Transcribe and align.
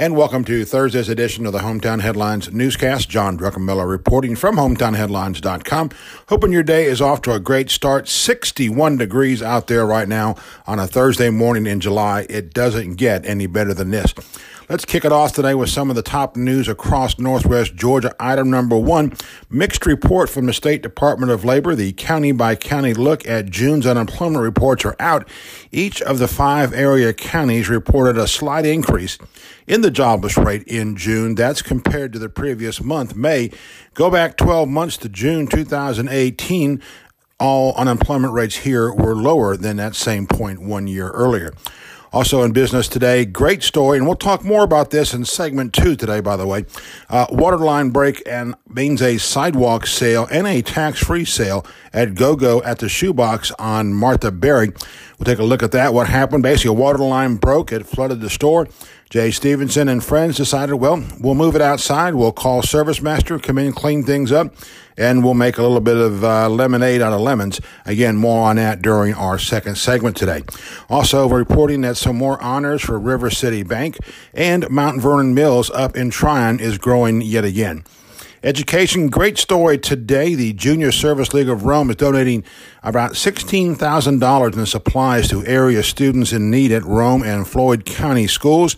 And 0.00 0.16
welcome 0.16 0.44
to 0.44 0.64
Thursday's 0.64 1.08
edition 1.08 1.44
of 1.44 1.52
the 1.52 1.58
Hometown 1.58 2.00
Headlines 2.00 2.52
newscast. 2.52 3.08
John 3.08 3.36
Druckenmiller 3.36 3.90
reporting 3.90 4.36
from 4.36 4.54
hometownheadlines.com. 4.54 5.90
Hoping 6.28 6.52
your 6.52 6.62
day 6.62 6.84
is 6.84 7.02
off 7.02 7.20
to 7.22 7.32
a 7.32 7.40
great 7.40 7.68
start. 7.68 8.06
61 8.06 8.98
degrees 8.98 9.42
out 9.42 9.66
there 9.66 9.84
right 9.84 10.06
now 10.06 10.36
on 10.68 10.78
a 10.78 10.86
Thursday 10.86 11.30
morning 11.30 11.66
in 11.66 11.80
July. 11.80 12.28
It 12.30 12.54
doesn't 12.54 12.94
get 12.94 13.26
any 13.26 13.48
better 13.48 13.74
than 13.74 13.90
this. 13.90 14.14
Let's 14.68 14.84
kick 14.84 15.06
it 15.06 15.12
off 15.12 15.32
today 15.32 15.54
with 15.54 15.70
some 15.70 15.88
of 15.88 15.96
the 15.96 16.02
top 16.02 16.36
news 16.36 16.68
across 16.68 17.18
Northwest 17.18 17.74
Georgia. 17.74 18.14
Item 18.20 18.50
number 18.50 18.76
one 18.76 19.14
mixed 19.48 19.86
report 19.86 20.28
from 20.28 20.44
the 20.44 20.52
State 20.52 20.82
Department 20.82 21.32
of 21.32 21.42
Labor. 21.42 21.74
The 21.74 21.94
county 21.94 22.32
by 22.32 22.54
county 22.54 22.92
look 22.92 23.26
at 23.26 23.48
June's 23.48 23.86
unemployment 23.86 24.42
reports 24.42 24.84
are 24.84 24.94
out. 25.00 25.26
Each 25.72 26.02
of 26.02 26.18
the 26.18 26.28
five 26.28 26.74
area 26.74 27.14
counties 27.14 27.70
reported 27.70 28.18
a 28.18 28.28
slight 28.28 28.66
increase 28.66 29.16
in 29.66 29.80
the 29.80 29.90
jobless 29.90 30.36
rate 30.36 30.64
in 30.64 30.96
June. 30.96 31.34
That's 31.34 31.62
compared 31.62 32.12
to 32.12 32.18
the 32.18 32.28
previous 32.28 32.82
month, 32.82 33.16
May. 33.16 33.50
Go 33.94 34.10
back 34.10 34.36
12 34.36 34.68
months 34.68 34.98
to 34.98 35.08
June 35.08 35.46
2018 35.46 36.82
all 37.40 37.72
unemployment 37.76 38.32
rates 38.32 38.56
here 38.56 38.92
were 38.92 39.14
lower 39.14 39.56
than 39.56 39.76
that 39.76 39.94
same 39.94 40.26
point 40.26 40.60
one 40.60 40.88
year 40.88 41.08
earlier. 41.10 41.54
Also 42.12 42.42
in 42.42 42.52
business 42.52 42.88
today, 42.88 43.24
great 43.24 43.62
story, 43.62 43.98
and 43.98 44.06
we'll 44.06 44.16
talk 44.16 44.42
more 44.42 44.64
about 44.64 44.90
this 44.90 45.12
in 45.12 45.24
segment 45.24 45.74
two 45.74 45.94
today, 45.94 46.20
by 46.20 46.36
the 46.36 46.46
way. 46.46 46.64
Uh, 47.10 47.26
waterline 47.30 47.90
break 47.90 48.22
and 48.26 48.54
means 48.66 49.02
a 49.02 49.18
sidewalk 49.18 49.86
sale 49.86 50.26
and 50.30 50.46
a 50.46 50.62
tax 50.62 51.00
free 51.00 51.24
sale 51.24 51.66
at 51.92 52.14
GoGo 52.14 52.62
at 52.62 52.78
the 52.78 52.88
Shoebox 52.88 53.52
on 53.58 53.92
Martha 53.92 54.30
Berry. 54.30 54.68
We'll 55.18 55.24
take 55.24 55.38
a 55.38 55.44
look 55.44 55.62
at 55.62 55.72
that. 55.72 55.92
What 55.92 56.08
happened? 56.08 56.42
Basically, 56.42 56.70
a 56.70 56.72
water 56.72 56.98
line 57.00 57.36
broke, 57.36 57.72
it 57.72 57.86
flooded 57.86 58.20
the 58.20 58.30
store. 58.30 58.68
Jay 59.10 59.30
Stevenson 59.30 59.88
and 59.88 60.04
friends 60.04 60.36
decided, 60.36 60.74
well, 60.74 61.02
we'll 61.18 61.34
move 61.34 61.56
it 61.56 61.62
outside. 61.62 62.14
We'll 62.14 62.30
call 62.30 62.60
Service 62.60 63.00
Master, 63.00 63.38
come 63.38 63.56
in, 63.56 63.72
clean 63.72 64.02
things 64.02 64.30
up, 64.30 64.54
and 64.98 65.24
we'll 65.24 65.32
make 65.32 65.56
a 65.56 65.62
little 65.62 65.80
bit 65.80 65.96
of 65.96 66.22
uh, 66.22 66.50
lemonade 66.50 67.00
out 67.00 67.14
of 67.14 67.20
lemons. 67.22 67.58
Again, 67.86 68.16
more 68.16 68.50
on 68.50 68.56
that 68.56 68.82
during 68.82 69.14
our 69.14 69.38
second 69.38 69.76
segment 69.76 70.14
today. 70.14 70.42
Also, 70.90 71.26
we're 71.26 71.38
reporting 71.38 71.80
that 71.82 71.96
some 71.96 72.16
more 72.16 72.38
honors 72.42 72.82
for 72.82 72.98
River 72.98 73.30
City 73.30 73.62
Bank 73.62 73.96
and 74.34 74.68
Mount 74.68 75.00
Vernon 75.00 75.32
Mills 75.32 75.70
up 75.70 75.96
in 75.96 76.10
Trion 76.10 76.60
is 76.60 76.76
growing 76.76 77.22
yet 77.22 77.46
again. 77.46 77.84
Education, 78.44 79.08
great 79.08 79.36
story 79.36 79.78
today. 79.78 80.36
The 80.36 80.52
Junior 80.52 80.92
Service 80.92 81.34
League 81.34 81.48
of 81.48 81.64
Rome 81.64 81.90
is 81.90 81.96
donating 81.96 82.44
about 82.84 83.14
$16,000 83.14 84.56
in 84.56 84.66
supplies 84.66 85.28
to 85.30 85.44
area 85.44 85.82
students 85.82 86.32
in 86.32 86.48
need 86.48 86.70
at 86.70 86.84
Rome 86.84 87.24
and 87.24 87.48
Floyd 87.48 87.84
County 87.84 88.28
schools. 88.28 88.76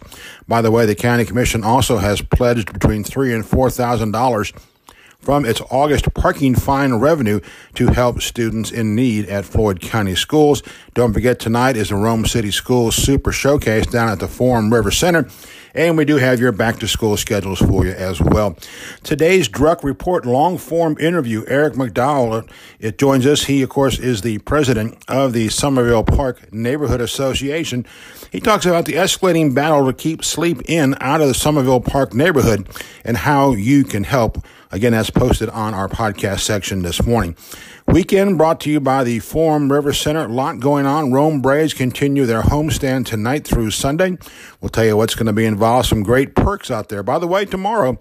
By 0.49 0.63
the 0.63 0.71
way, 0.71 0.87
the 0.87 0.95
County 0.95 1.27
Commission 1.27 1.63
also 1.63 1.99
has 1.99 2.23
pledged 2.23 2.73
between 2.73 3.05
three 3.05 3.35
and 3.35 3.45
$4,000 3.45 4.70
from 5.21 5.45
its 5.45 5.61
August 5.71 6.13
parking 6.15 6.55
fine 6.55 6.95
revenue 6.95 7.41
to 7.75 7.89
help 7.89 8.23
students 8.23 8.71
in 8.71 8.95
need 8.95 9.29
at 9.29 9.45
Floyd 9.45 9.81
County 9.81 10.15
schools. 10.15 10.63
Don't 10.95 11.13
forget, 11.13 11.39
tonight 11.39 11.77
is 11.77 11.91
the 11.91 11.97
Rome 11.97 12.27
City 12.27 12.51
Schools 12.51 12.97
Super 12.97 13.33
Showcase 13.33 13.87
down 13.87 14.09
at 14.09 14.19
the 14.19 14.29
Forum 14.29 14.73
River 14.73 14.91
Center. 14.91 15.29
And 15.73 15.97
we 15.97 16.05
do 16.05 16.17
have 16.17 16.41
your 16.41 16.51
back 16.51 16.81
to 16.81 16.89
school 16.89 17.17
schedules 17.17 17.61
for 17.61 17.85
you 17.85 17.93
as 17.93 18.21
well. 18.21 18.57
Today's 19.05 19.49
Druck 19.49 19.85
Report 19.85 20.27
long 20.27 20.59
form 20.59 20.97
interview, 20.99 21.45
Eric 21.47 21.75
McDowell, 21.75 22.51
it 22.81 22.99
joins 22.99 23.25
us. 23.25 23.45
He, 23.45 23.63
of 23.63 23.69
course, 23.69 23.99
is 23.99 24.23
the 24.23 24.39
president 24.39 24.99
of 25.07 25.33
the 25.33 25.49
Summerville 25.49 26.03
Park 26.03 26.53
Neighborhood 26.53 27.01
Association. 27.01 27.87
He 28.33 28.41
talks 28.41 28.67
about 28.67 28.85
the 28.85 28.95
escalating 28.95 29.55
battle 29.55 29.87
to 29.87 29.93
keep 29.93 30.25
Sleep 30.25 30.61
Inn 30.69 30.97
out 31.01 31.21
of 31.21 31.29
the 31.29 31.35
Summerville 31.35 31.81
Park 31.81 32.15
neighborhood 32.15 32.69
and 33.05 33.19
how 33.19 33.53
you 33.53 33.85
can 33.85 34.05
help. 34.05 34.45
Again, 34.73 34.93
that's 34.93 35.11
posted 35.11 35.49
on 35.49 35.75
our 35.75 35.89
podcast 35.89 36.41
section 36.41 36.83
this 36.83 37.05
morning. 37.05 37.37
Weekend 37.89 38.39
brought 38.39 38.61
to 38.61 38.71
you 38.71 38.79
by 38.79 39.03
the 39.03 39.19
Forum 39.19 39.73
River 39.73 39.93
Center. 39.93 40.27
A 40.27 40.29
lot 40.29 40.61
going 40.61 40.87
on. 40.87 41.11
Rome 41.11 41.43
Braves 41.43 41.75
continue 41.75 42.25
their 42.25 42.43
homestand 42.43 43.07
tonight 43.07 43.45
through 43.45 43.73
Sunday. 43.73 44.17
We'll 44.61 44.69
tell 44.69 44.85
you 44.85 44.97
what's 44.97 45.17
going 45.17 45.27
to 45.27 45.33
be 45.33 45.45
involved. 45.45 45.89
Some 45.89 46.05
great 46.05 46.37
perks 46.37 46.71
out 46.71 46.89
there. 46.89 47.03
By 47.03 47.19
the 47.19 47.27
way, 47.27 47.47
tomorrow 47.47 47.99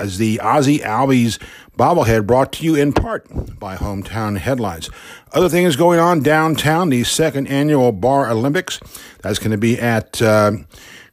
is 0.00 0.18
the 0.18 0.40
Ozzie 0.40 0.80
Albies 0.80 1.40
bobblehead 1.78 2.26
brought 2.26 2.52
to 2.54 2.64
you 2.64 2.74
in 2.74 2.92
part 2.92 3.28
by 3.60 3.76
Hometown 3.76 4.36
Headlines. 4.38 4.90
Other 5.32 5.48
things 5.48 5.76
going 5.76 6.00
on 6.00 6.24
downtown, 6.24 6.90
the 6.90 7.04
second 7.04 7.46
annual 7.46 7.92
Bar 7.92 8.28
Olympics. 8.28 8.80
That's 9.22 9.38
going 9.38 9.52
to 9.52 9.58
be 9.58 9.78
at 9.78 10.20
uh, 10.20 10.54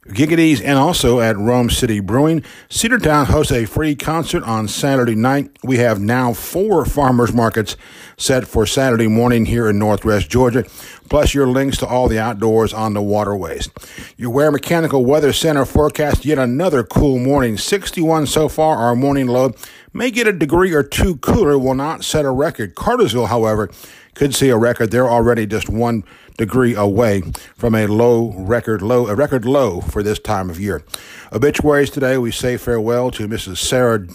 Giggity's 0.08 0.60
and 0.60 0.80
also 0.80 1.20
at 1.20 1.36
Rome 1.36 1.70
City 1.70 2.00
Brewing. 2.00 2.40
Cedartown 2.68 3.26
hosts 3.26 3.52
a 3.52 3.66
free 3.66 3.94
concert 3.94 4.42
on 4.42 4.66
Saturday 4.66 5.14
night. 5.14 5.56
We 5.62 5.76
have 5.76 6.00
now 6.00 6.32
four 6.32 6.84
farmers 6.84 7.32
markets 7.32 7.76
set 8.16 8.48
for 8.48 8.66
Saturday 8.66 9.06
morning 9.06 9.46
here 9.46 9.68
in 9.68 9.78
Northwest 9.78 10.28
Georgia, 10.28 10.64
plus 11.08 11.34
your 11.34 11.46
links 11.46 11.78
to 11.78 11.86
all 11.86 12.08
the 12.08 12.18
outdoors 12.18 12.74
on 12.74 12.94
the 12.94 13.02
waterways. 13.02 13.70
Your 14.16 14.30
Ware 14.30 14.50
Mechanical 14.50 15.04
Weather 15.04 15.32
Center 15.32 15.64
forecast 15.64 16.24
yet 16.24 16.38
another 16.38 16.82
cool 16.82 17.20
morning. 17.20 17.56
61 17.56 18.26
so 18.26 18.48
far, 18.48 18.78
our 18.78 18.96
morning 18.96 19.28
low. 19.28 19.52
May 19.92 20.10
get 20.10 20.26
a 20.26 20.32
degree 20.32 20.72
or 20.72 20.82
two 20.82 21.16
cooler, 21.18 21.56
will 21.56 21.74
not 21.74 22.04
set 22.04 22.24
a 22.24 22.30
record. 22.30 22.74
Cartersville, 22.74 23.26
however, 23.26 23.70
could 24.14 24.34
see 24.34 24.48
a 24.48 24.56
record. 24.56 24.90
They're 24.90 25.08
already 25.08 25.46
just 25.46 25.68
one 25.68 26.04
degree 26.36 26.74
away 26.74 27.22
from 27.56 27.74
a 27.74 27.86
low 27.86 28.32
record 28.36 28.82
low 28.82 29.06
a 29.06 29.14
record 29.14 29.44
low 29.44 29.80
for 29.80 30.02
this 30.02 30.18
time 30.18 30.50
of 30.50 30.60
year. 30.60 30.84
Obituaries 31.32 31.90
today 31.90 32.18
we 32.18 32.30
say 32.30 32.56
farewell 32.56 33.10
to 33.10 33.28
Mrs. 33.28 33.58
Sarah 33.58 34.06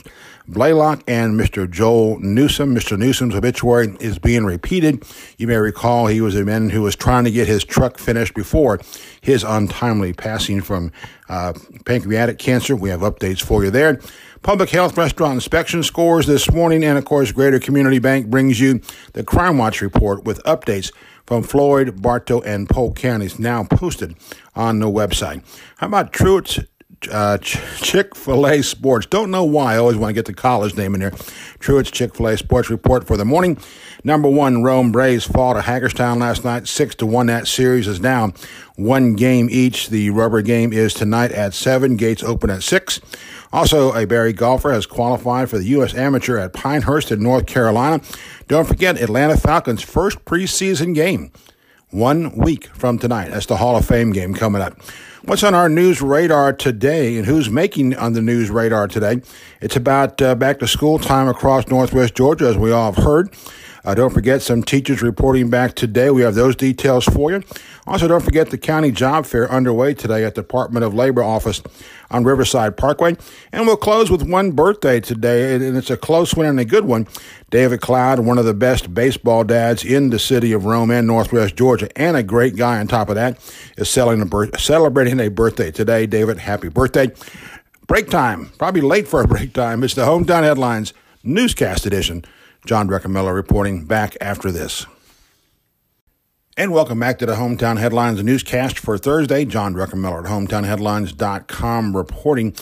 Blaylock 0.49 1.03
and 1.07 1.37
Mr. 1.37 1.69
Joel 1.69 2.19
Newsom. 2.19 2.73
Mr. 2.73 2.97
Newsom's 2.97 3.35
obituary 3.35 3.97
is 3.99 4.17
being 4.17 4.45
repeated. 4.45 5.03
You 5.37 5.47
may 5.47 5.57
recall 5.57 6.07
he 6.07 6.21
was 6.21 6.35
a 6.35 6.45
man 6.45 6.69
who 6.69 6.83
was 6.83 6.95
trying 6.95 7.25
to 7.25 7.31
get 7.31 7.47
his 7.47 7.65
truck 7.65 7.97
finished 7.97 8.33
before 8.33 8.79
his 9.19 9.43
untimely 9.43 10.13
passing 10.13 10.61
from 10.61 10.93
uh, 11.27 11.53
pancreatic 11.83 12.39
cancer. 12.39 12.77
We 12.77 12.89
have 12.89 13.01
updates 13.01 13.41
for 13.41 13.65
you 13.65 13.71
there. 13.71 13.99
Public 14.41 14.69
Health 14.69 14.97
Restaurant 14.97 15.35
Inspection 15.35 15.83
scores 15.83 16.25
this 16.25 16.51
morning, 16.51 16.83
and 16.83 16.97
of 16.97 17.05
course, 17.05 17.31
Greater 17.31 17.59
Community 17.59 17.99
Bank 17.99 18.27
brings 18.27 18.59
you 18.59 18.81
the 19.13 19.23
Crime 19.23 19.57
Watch 19.57 19.81
report 19.81 20.23
with 20.23 20.41
updates 20.43 20.91
from 21.25 21.43
Floyd, 21.43 22.01
Bartow, 22.01 22.41
and 22.41 22.69
Polk 22.69 22.95
counties 22.95 23.39
now 23.39 23.65
posted 23.65 24.15
on 24.55 24.79
the 24.79 24.87
website. 24.87 25.43
How 25.77 25.87
about 25.87 26.13
Truett's 26.13 26.59
uh, 27.11 27.37
Chick 27.37 28.15
fil 28.15 28.47
A 28.47 28.61
Sports. 28.61 29.05
Don't 29.05 29.31
know 29.31 29.43
why. 29.43 29.75
I 29.75 29.77
always 29.77 29.97
want 29.97 30.09
to 30.09 30.13
get 30.13 30.25
the 30.25 30.33
college 30.33 30.75
name 30.75 30.93
in 30.95 31.01
there. 31.01 31.11
Truett's 31.59 31.91
Chick 31.91 32.15
fil 32.15 32.27
A 32.27 32.37
Sports 32.37 32.69
Report 32.69 33.05
for 33.05 33.17
the 33.17 33.25
morning. 33.25 33.57
Number 34.03 34.29
one, 34.29 34.63
Rome 34.63 34.91
Braves 34.91 35.25
fall 35.25 35.53
to 35.53 35.61
Hagerstown 35.61 36.19
last 36.19 36.43
night, 36.45 36.67
6 36.67 36.95
to 36.95 37.05
1. 37.05 37.27
That 37.27 37.47
series 37.47 37.87
is 37.87 37.99
now 37.99 38.31
one 38.75 39.15
game 39.15 39.47
each. 39.51 39.89
The 39.89 40.09
rubber 40.11 40.41
game 40.41 40.71
is 40.71 40.93
tonight 40.93 41.31
at 41.31 41.53
7. 41.53 41.97
Gates 41.97 42.23
open 42.23 42.49
at 42.49 42.63
6. 42.63 43.01
Also, 43.51 43.93
a 43.93 44.05
Berry 44.05 44.33
golfer 44.33 44.71
has 44.71 44.85
qualified 44.85 45.49
for 45.49 45.57
the 45.57 45.65
U.S. 45.65 45.93
Amateur 45.93 46.37
at 46.37 46.53
Pinehurst 46.53 47.11
in 47.11 47.23
North 47.23 47.45
Carolina. 47.47 48.01
Don't 48.47 48.67
forget 48.67 49.01
Atlanta 49.01 49.37
Falcons' 49.37 49.81
first 49.81 50.23
preseason 50.25 50.93
game 50.93 51.31
one 51.91 52.35
week 52.35 52.67
from 52.67 52.99
tonight. 52.99 53.29
That's 53.29 53.45
the 53.45 53.57
Hall 53.57 53.75
of 53.75 53.85
Fame 53.85 54.11
game 54.11 54.33
coming 54.33 54.61
up. 54.61 54.79
What's 55.23 55.43
on 55.43 55.53
our 55.53 55.69
news 55.69 56.01
radar 56.01 56.53
today 56.53 57.17
and 57.17 57.25
who's 57.25 57.49
making 57.49 57.95
on 57.95 58.13
the 58.13 58.21
news 58.21 58.49
radar 58.49 58.87
today? 58.87 59.21
It's 59.61 59.75
about 59.75 60.21
uh, 60.21 60.35
back 60.35 60.59
to 60.59 60.67
school 60.67 60.99
time 60.99 61.27
across 61.27 61.67
Northwest 61.67 62.15
Georgia, 62.15 62.47
as 62.47 62.57
we 62.57 62.71
all 62.71 62.91
have 62.91 63.03
heard. 63.03 63.29
Uh, 63.87 63.95
don't 63.95 64.13
forget 64.13 64.41
some 64.41 64.61
teachers 64.61 65.01
reporting 65.01 65.49
back 65.49 65.73
today. 65.73 66.09
We 66.09 66.21
have 66.23 66.35
those 66.35 66.57
details 66.57 67.05
for 67.05 67.31
you. 67.31 67.41
Also, 67.85 68.05
don't 68.05 68.21
forget 68.21 68.49
the 68.49 68.57
county 68.57 68.91
job 68.91 69.25
fair 69.25 69.49
underway 69.49 69.93
today 69.93 70.25
at 70.25 70.35
the 70.35 70.41
Department 70.41 70.83
of 70.83 70.93
Labor 70.93 71.23
office 71.23 71.61
on 72.11 72.25
Riverside 72.25 72.75
Parkway. 72.75 73.15
And 73.53 73.65
we'll 73.65 73.77
close 73.77 74.11
with 74.11 74.23
one 74.23 74.51
birthday 74.51 74.99
today, 74.99 75.55
and 75.55 75.77
it's 75.77 75.89
a 75.89 75.95
close 75.95 76.35
one 76.35 76.47
and 76.47 76.59
a 76.59 76.65
good 76.65 76.83
one. 76.83 77.07
David 77.49 77.79
Cloud, 77.79 78.19
one 78.19 78.37
of 78.37 78.43
the 78.43 78.53
best 78.53 78.93
baseball 78.93 79.45
dads 79.45 79.85
in 79.85 80.09
the 80.09 80.19
city 80.19 80.51
of 80.51 80.65
Rome 80.65 80.91
and 80.91 81.07
Northwest 81.07 81.55
Georgia, 81.55 81.87
and 81.97 82.17
a 82.17 82.23
great 82.23 82.57
guy 82.57 82.79
on 82.79 82.87
top 82.87 83.07
of 83.07 83.15
that, 83.15 83.39
is 83.77 83.87
celebrating 83.89 85.19
a 85.21 85.29
birthday 85.29 85.71
today. 85.71 86.05
David, 86.05 86.39
happy 86.39 86.67
birthday. 86.67 87.09
Break 87.87 88.09
time, 88.09 88.51
probably 88.57 88.81
late 88.81 89.07
for 89.07 89.21
a 89.21 89.27
break 89.27 89.53
time. 89.53 89.81
It's 89.81 89.93
the 89.93 90.01
Hometown 90.01 90.43
Headlines 90.43 90.93
Newscast 91.23 91.85
Edition. 91.85 92.25
John 92.67 92.89
Druckenmiller 92.89 93.33
reporting 93.33 93.85
back 93.85 94.17
after 94.19 94.51
this. 94.51 94.85
And 96.57 96.73
welcome 96.73 96.99
back 96.99 97.17
to 97.19 97.25
the 97.25 97.35
Hometown 97.35 97.79
Headlines 97.79 98.21
newscast 98.21 98.77
for 98.77 98.97
Thursday. 98.97 99.45
John 99.45 99.73
Druckenmiller 99.73 100.25
at 100.25 100.29
hometownheadlines.com 100.29 101.95
reporting. 101.95 102.53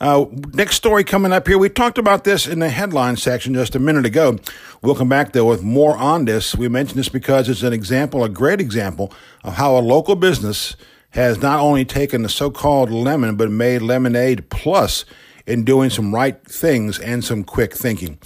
Uh, 0.00 0.26
next 0.52 0.76
story 0.76 1.02
coming 1.02 1.32
up 1.32 1.48
here. 1.48 1.58
We 1.58 1.70
talked 1.70 1.98
about 1.98 2.22
this 2.22 2.46
in 2.46 2.60
the 2.60 2.68
headline 2.68 3.16
section 3.16 3.52
just 3.52 3.74
a 3.74 3.80
minute 3.80 4.06
ago. 4.06 4.38
We'll 4.80 4.94
come 4.94 5.08
back 5.08 5.32
though 5.32 5.46
with 5.46 5.64
more 5.64 5.96
on 5.96 6.26
this. 6.26 6.54
We 6.54 6.68
mention 6.68 6.96
this 6.96 7.08
because 7.08 7.48
it's 7.48 7.64
an 7.64 7.72
example, 7.72 8.22
a 8.22 8.28
great 8.28 8.60
example 8.60 9.12
of 9.42 9.54
how 9.54 9.76
a 9.76 9.80
local 9.80 10.14
business 10.14 10.76
has 11.10 11.42
not 11.42 11.58
only 11.58 11.84
taken 11.84 12.22
the 12.22 12.28
so 12.28 12.48
called 12.48 12.92
lemon, 12.92 13.34
but 13.34 13.50
made 13.50 13.82
lemonade 13.82 14.50
plus 14.50 15.04
in 15.48 15.64
doing 15.64 15.90
some 15.90 16.14
right 16.14 16.40
things 16.44 17.00
and 17.00 17.24
some 17.24 17.42
quick 17.42 17.74
thinking. 17.74 18.18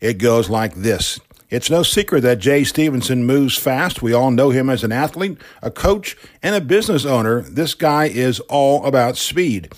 It 0.00 0.14
goes 0.14 0.48
like 0.48 0.74
this. 0.74 1.20
It's 1.50 1.68
no 1.68 1.82
secret 1.82 2.20
that 2.22 2.38
Jay 2.38 2.64
Stevenson 2.64 3.24
moves 3.24 3.58
fast. 3.58 4.02
We 4.02 4.12
all 4.12 4.30
know 4.30 4.50
him 4.50 4.70
as 4.70 4.84
an 4.84 4.92
athlete, 4.92 5.36
a 5.62 5.70
coach, 5.70 6.16
and 6.42 6.54
a 6.54 6.60
business 6.60 7.04
owner. 7.04 7.42
This 7.42 7.74
guy 7.74 8.04
is 8.06 8.40
all 8.40 8.86
about 8.86 9.16
speed. 9.16 9.72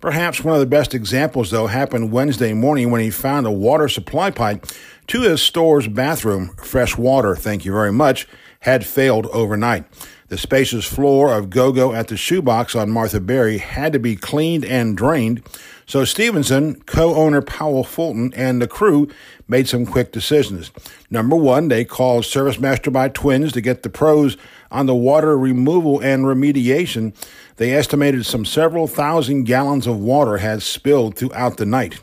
Perhaps 0.00 0.44
one 0.44 0.54
of 0.54 0.60
the 0.60 0.66
best 0.66 0.94
examples, 0.94 1.50
though, 1.50 1.66
happened 1.66 2.12
Wednesday 2.12 2.52
morning 2.52 2.90
when 2.90 3.00
he 3.00 3.10
found 3.10 3.46
a 3.46 3.50
water 3.50 3.88
supply 3.88 4.30
pipe 4.30 4.64
to 5.08 5.22
his 5.22 5.42
store's 5.42 5.88
bathroom. 5.88 6.54
Fresh 6.62 6.96
water, 6.96 7.34
thank 7.34 7.64
you 7.64 7.72
very 7.72 7.92
much, 7.92 8.28
had 8.66 8.84
failed 8.84 9.26
overnight. 9.26 9.84
The 10.26 10.36
spacious 10.36 10.84
floor 10.84 11.32
of 11.32 11.50
GoGo 11.50 11.92
at 11.92 12.08
the 12.08 12.16
shoebox 12.16 12.74
on 12.74 12.90
Martha 12.90 13.20
Berry 13.20 13.58
had 13.58 13.92
to 13.92 14.00
be 14.00 14.16
cleaned 14.16 14.64
and 14.64 14.96
drained. 14.96 15.40
So 15.86 16.04
Stevenson, 16.04 16.80
co-owner 16.80 17.42
Powell 17.42 17.84
Fulton, 17.84 18.34
and 18.34 18.60
the 18.60 18.66
crew 18.66 19.08
made 19.46 19.68
some 19.68 19.86
quick 19.86 20.10
decisions. 20.10 20.72
Number 21.12 21.36
one, 21.36 21.68
they 21.68 21.84
called 21.84 22.24
Service 22.24 22.58
Master 22.58 22.90
by 22.90 23.08
Twins 23.08 23.52
to 23.52 23.60
get 23.60 23.84
the 23.84 23.88
pros 23.88 24.36
on 24.72 24.86
the 24.86 24.96
water 24.96 25.38
removal 25.38 26.00
and 26.00 26.24
remediation. 26.24 27.14
They 27.58 27.72
estimated 27.72 28.26
some 28.26 28.44
several 28.44 28.88
thousand 28.88 29.44
gallons 29.44 29.86
of 29.86 30.00
water 30.00 30.38
had 30.38 30.60
spilled 30.60 31.16
throughout 31.16 31.56
the 31.56 31.66
night. 31.66 32.00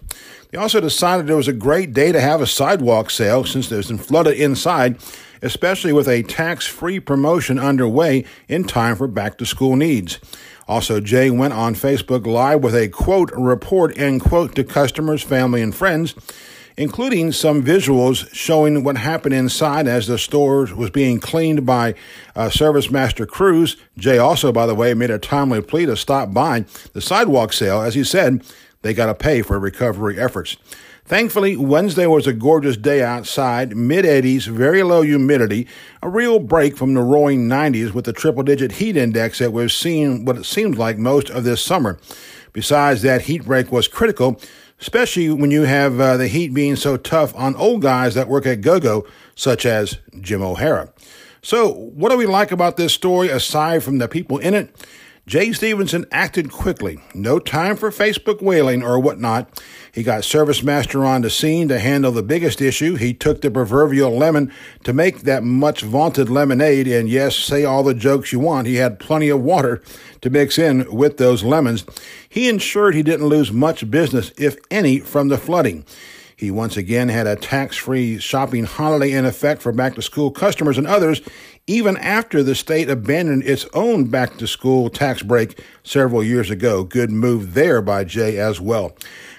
They 0.54 0.60
also 0.60 0.80
decided 0.80 1.32
it 1.32 1.34
was 1.34 1.48
a 1.48 1.54
great 1.54 1.94
day 1.94 2.12
to 2.12 2.22
have 2.22 2.40
a 2.40 2.46
sidewalk 2.46 3.10
sale 3.10 3.44
since 3.44 3.70
there's 3.70 3.88
been 3.88 3.98
flooded 3.98 4.38
inside 4.38 5.00
especially 5.42 5.92
with 5.92 6.08
a 6.08 6.24
tax 6.24 6.66
free 6.66 7.00
promotion 7.00 7.60
underway 7.60 8.24
in 8.48 8.64
time 8.64 8.96
for 8.96 9.08
back 9.08 9.38
to 9.38 9.46
school 9.46 9.76
needs. 9.76 10.18
Also, 10.68 11.02
Jay 11.02 11.30
went 11.30 11.54
on 11.54 11.76
Facebook 11.76 12.26
Live 12.26 12.64
with 12.64 12.74
a 12.74 12.88
quote 12.88 13.30
report 13.34 13.98
end 13.98 14.22
quote 14.22 14.56
to 14.56 14.64
customers, 14.64 15.22
family, 15.22 15.62
and 15.62 15.76
friends, 15.76 16.16
including 16.78 17.34
some 17.34 17.62
visuals 17.62 18.34
showing 18.34 18.86
what 18.86 18.96
happened 18.96 19.36
inside 19.36 19.86
as 19.86 20.08
the 20.08 20.18
store 20.18 20.66
was 20.74 20.90
being 20.90 21.20
cleaned 21.20 21.66
by 21.66 21.94
uh, 22.38 22.50
Service 22.50 22.90
Master 22.90 23.26
Cruz. 23.26 23.76
Jay 23.98 24.18
also, 24.18 24.54
by 24.54 24.66
the 24.66 24.76
way, 24.76 24.94
made 24.94 25.12
a 25.12 25.20
timely 25.20 25.62
plea 25.62 25.86
to 25.86 25.98
stop 25.98 26.34
by 26.34 26.64
the 26.94 27.02
sidewalk 27.02 27.52
sale. 27.52 27.82
As 27.82 27.96
he 27.96 28.06
said, 28.06 28.42
they 28.84 28.94
got 28.94 29.08
to 29.08 29.16
pay 29.16 29.42
for 29.42 29.58
recovery 29.58 30.20
efforts. 30.20 30.56
Thankfully, 31.06 31.58
Wednesday 31.58 32.06
was 32.06 32.28
a 32.28 32.34
gorgeous 32.34 32.78
day 32.78 33.04
outside, 33.04 33.76
mid 33.76 34.06
80s, 34.06 34.48
very 34.48 34.84
low 34.84 35.02
humidity, 35.02 35.68
a 36.02 36.08
real 36.08 36.40
break 36.40 36.78
from 36.78 36.94
the 36.94 37.02
roaring 37.02 37.50
90s 37.50 37.94
with 37.94 38.06
the 38.06 38.14
triple 38.14 38.44
digit 38.44 38.74
heat 38.74 38.96
index 38.96 39.40
that 39.40 39.52
we've 39.52 39.72
seen 39.72 40.24
what 40.24 40.38
it 40.38 40.46
seems 40.46 40.78
like 40.78 40.98
most 40.98 41.30
of 41.30 41.44
this 41.44 41.62
summer. 41.62 42.00
Besides, 42.54 43.02
that 43.02 43.24
heat 43.24 43.44
break 43.44 43.70
was 43.70 43.90
critical, 43.90 44.40
especially 44.80 45.30
when 45.30 45.52
you 45.52 45.64
have 45.64 46.00
uh, 46.00 46.16
the 46.16 46.30
heat 46.30 46.54
being 46.54 46.78
so 46.78 46.96
tough 46.96 47.36
on 47.36 47.56
old 47.58 47.82
guys 47.82 48.14
that 48.14 48.30
work 48.30 48.46
at 48.46 48.62
GoGo, 48.62 49.06
such 49.36 49.66
as 49.66 49.98
Jim 50.22 50.42
O'Hara. 50.42 50.94
So, 51.42 51.74
what 51.74 52.10
do 52.10 52.18
we 52.18 52.26
like 52.26 52.54
about 52.54 52.78
this 52.78 52.94
story 52.94 53.28
aside 53.28 53.84
from 53.84 53.98
the 53.98 54.08
people 54.08 54.38
in 54.38 54.54
it? 54.54 54.74
Jay 55.26 55.54
Stevenson 55.54 56.06
acted 56.12 56.52
quickly. 56.52 57.00
No 57.14 57.40
time 57.40 57.78
for 57.78 57.92
Facebook 57.92 58.42
wailing 58.42 58.84
or 58.84 59.00
whatnot. 59.00 59.64
He 59.94 60.04
got 60.04 60.26
Service 60.26 60.62
Master 60.62 61.06
on 61.06 61.22
the 61.22 61.30
scene 61.30 61.70
to 61.70 61.80
handle 61.80 62.12
the 62.12 62.22
biggest 62.22 62.60
issue. 62.60 62.96
He 62.96 63.14
took 63.14 63.40
the 63.40 63.50
proverbial 63.50 64.12
lemon 64.12 64.52
to 64.84 64.92
make 64.92 65.22
that 65.22 65.42
much 65.42 65.82
vaunted 65.82 66.30
lemonade. 66.30 66.90
And 66.90 67.08
yes, 67.08 67.38
say 67.38 67.64
all 67.64 67.84
the 67.84 67.94
jokes 67.94 68.34
you 68.34 68.40
want. 68.40 68.68
He 68.68 68.76
had 68.76 69.00
plenty 69.00 69.30
of 69.30 69.42
water 69.42 69.82
to 70.20 70.30
mix 70.30 70.60
in 70.60 70.94
with 70.94 71.16
those 71.16 71.42
lemons. 71.42 71.86
He 72.28 72.50
ensured 72.50 72.94
he 72.94 73.02
didn't 73.02 73.28
lose 73.28 73.50
much 73.50 73.90
business, 73.90 74.34
if 74.38 74.58
any, 74.70 75.00
from 75.00 75.30
the 75.30 75.38
flooding. 75.38 75.86
He 76.36 76.52
once 76.52 76.76
again 76.76 77.08
had 77.08 77.28
a 77.28 77.38
tax 77.38 77.78
free 77.78 78.20
shopping 78.20 78.66
holiday 78.66 79.14
in 79.14 79.24
effect 79.24 79.62
for 79.62 79.72
back 79.72 79.96
to 79.96 80.02
school 80.02 80.30
customers 80.30 80.78
and 80.78 80.86
others, 80.86 81.22
even 81.68 81.96
after 81.98 82.44
the 82.44 82.56
state 82.56 82.90
abandoned 82.90 83.44
its 83.44 83.66
own 83.74 84.06
back 84.06 84.38
to 84.38 84.48
school 84.48 84.90
tax 84.90 85.22
break 85.22 85.64
several 85.84 86.24
years 86.24 86.50
ago. 86.50 86.84
Good 86.84 87.10
move 87.10 87.54
there 87.54 87.82
by 87.82 88.04
Jay 88.04 88.38
as 88.38 88.60
well. 88.60 88.96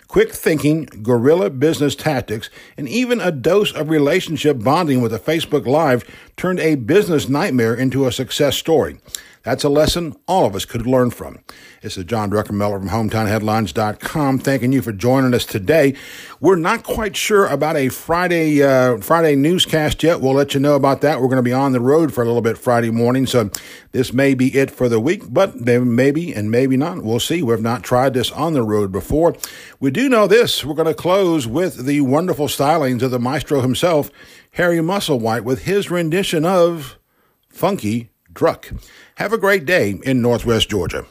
Quick 0.09 0.33
thinking, 0.33 0.85
guerrilla 1.03 1.51
business 1.51 1.97
tactics, 1.97 2.49
and 2.77 2.89
even 2.89 3.21
a 3.21 3.33
dose 3.33 3.73
of 3.73 3.89
relationship 3.91 4.63
bonding 4.63 5.01
with 5.01 5.13
a 5.13 5.19
Facebook 5.19 5.67
Live 5.67 6.05
turned 6.37 6.61
a 6.61 6.75
business 6.75 7.29
nightmare 7.29 7.75
into 7.75 8.07
a 8.07 8.13
success 8.13 8.57
story. 8.57 8.99
That's 9.45 9.63
a 9.63 9.69
lesson 9.69 10.17
all 10.27 10.47
of 10.47 10.55
us 10.55 10.65
could 10.65 10.87
learn 10.87 11.11
from. 11.11 11.39
This 11.83 11.99
is 11.99 12.05
John 12.05 12.31
Druckenmiller 12.31 12.79
from 12.79 12.89
HometownHeadlines.com 12.89 14.39
thanking 14.39 14.73
you 14.73 14.81
for 14.81 14.91
joining 14.91 15.35
us 15.35 15.45
today. 15.45 15.95
We're 16.41 16.57
not 16.57 16.83
quite 16.83 17.15
sure 17.15 17.47
about 17.47 17.77
a 17.77 17.91
Friday 17.91 18.63
uh, 18.63 18.97
Friday 19.03 19.37
newscast 19.37 20.03
yet. 20.03 20.23
We'll 20.23 20.33
let 20.33 20.55
you 20.55 20.61
know 20.61 20.77
about 20.77 21.03
that. 21.03 21.21
We're 21.21 21.29
going 21.29 21.37
to 21.37 21.43
be 21.43 21.53
on 21.53 21.73
the 21.73 21.81
road 21.81 22.15
for 22.15 22.23
a 22.23 22.27
little 22.27 22.41
bit 22.41 22.57
Friday 22.57 22.91
morning, 22.91 23.27
so 23.27 23.51
this 23.93 24.15
may 24.15 24.33
be 24.33 24.57
it 24.57 24.71
for 24.71 24.89
the 24.89 24.99
week, 24.99 25.25
but 25.29 25.61
maybe 25.61 26.33
and 26.33 26.51
maybe 26.51 26.79
not. 26.79 27.03
We'll 27.03 27.21
see. 27.21 27.43
We've 27.43 27.61
not 27.61 27.83
tried 27.83 28.15
this 28.15 28.31
on 28.31 28.55
the 28.55 28.63
road 28.63 28.93
before. 28.93 29.37
We 29.79 29.91
do 29.91 30.09
know 30.09 30.27
this. 30.27 30.65
We're 30.65 30.73
going 30.73 30.89
to 30.89 30.95
close 30.95 31.47
with 31.47 31.85
the 31.85 32.01
wonderful 32.01 32.47
stylings 32.47 33.03
of 33.03 33.11
the 33.11 33.19
maestro 33.19 33.61
himself, 33.61 34.11
Harry 34.55 34.79
Musselwhite 34.79 35.43
with 35.43 35.65
his 35.65 35.91
rendition 35.91 36.45
of 36.45 36.97
Funky 37.49 38.11
Druck. 38.33 38.81
Have 39.17 39.33
a 39.33 39.39
great 39.39 39.65
day 39.65 39.99
in 40.05 40.23
Northwest 40.23 40.71
Georgia. 40.71 41.07